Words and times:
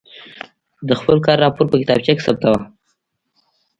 د 0.87 0.89
خپل 0.99 1.17
کار 1.25 1.37
راپور 1.43 1.65
په 1.69 1.77
کتابچه 1.81 2.13
کې 2.15 2.25
ثبتاوه. 2.27 2.61